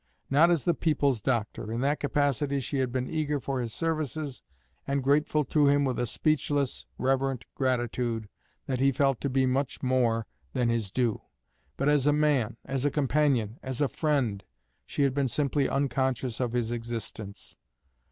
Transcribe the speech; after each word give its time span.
Not 0.31 0.49
as 0.49 0.65
the 0.65 0.73
people's 0.73 1.21
doctor. 1.21 1.71
In 1.71 1.81
that 1.81 1.99
capacity 1.99 2.59
she 2.59 2.79
had 2.79 2.91
been 2.91 3.07
eager 3.07 3.39
for 3.39 3.61
his 3.61 3.71
services, 3.71 4.41
and 4.87 5.03
grateful 5.03 5.43
to 5.45 5.67
him 5.67 5.85
with 5.85 5.99
a 5.99 6.07
speechless, 6.07 6.87
reverent 6.97 7.45
gratitude 7.53 8.27
that 8.65 8.79
he 8.79 8.91
felt 8.91 9.21
to 9.21 9.29
be 9.29 9.45
much 9.45 9.83
more 9.83 10.25
than 10.53 10.69
his 10.69 10.89
due; 10.89 11.21
but 11.77 11.87
as 11.87 12.07
a 12.07 12.13
man, 12.13 12.57
as 12.65 12.83
a 12.83 12.89
companion, 12.89 13.59
as 13.61 13.79
a 13.79 13.87
friend, 13.87 14.43
she 14.87 15.03
had 15.03 15.13
been 15.13 15.27
simply 15.27 15.69
unconscious 15.69 16.39
of 16.39 16.53
his 16.53 16.71
existence. 16.71 17.55